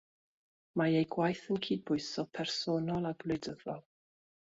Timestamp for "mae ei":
0.79-1.05